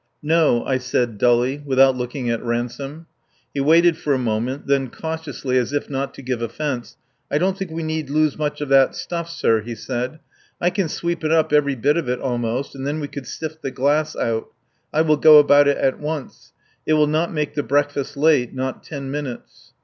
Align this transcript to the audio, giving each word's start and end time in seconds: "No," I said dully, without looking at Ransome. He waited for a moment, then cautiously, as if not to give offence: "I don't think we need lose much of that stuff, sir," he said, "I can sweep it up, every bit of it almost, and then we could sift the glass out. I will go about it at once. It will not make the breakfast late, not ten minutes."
"No," 0.23 0.65
I 0.65 0.79
said 0.79 1.19
dully, 1.19 1.61
without 1.63 1.95
looking 1.95 2.27
at 2.31 2.43
Ransome. 2.43 3.05
He 3.53 3.59
waited 3.59 3.97
for 3.99 4.15
a 4.15 4.17
moment, 4.17 4.65
then 4.65 4.89
cautiously, 4.89 5.59
as 5.59 5.73
if 5.73 5.91
not 5.91 6.15
to 6.15 6.23
give 6.23 6.41
offence: 6.41 6.97
"I 7.29 7.37
don't 7.37 7.55
think 7.55 7.69
we 7.69 7.83
need 7.83 8.09
lose 8.09 8.35
much 8.35 8.61
of 8.61 8.69
that 8.69 8.95
stuff, 8.95 9.29
sir," 9.29 9.61
he 9.61 9.75
said, 9.75 10.17
"I 10.59 10.71
can 10.71 10.89
sweep 10.89 11.23
it 11.23 11.29
up, 11.31 11.53
every 11.53 11.75
bit 11.75 11.97
of 11.97 12.09
it 12.09 12.19
almost, 12.19 12.73
and 12.73 12.87
then 12.87 12.99
we 12.99 13.09
could 13.09 13.27
sift 13.27 13.61
the 13.61 13.69
glass 13.69 14.15
out. 14.15 14.47
I 14.91 15.03
will 15.03 15.17
go 15.17 15.37
about 15.37 15.67
it 15.67 15.77
at 15.77 15.99
once. 15.99 16.51
It 16.87 16.93
will 16.93 17.05
not 17.05 17.31
make 17.31 17.53
the 17.53 17.61
breakfast 17.61 18.17
late, 18.17 18.55
not 18.55 18.81
ten 18.81 19.11
minutes." 19.11 19.73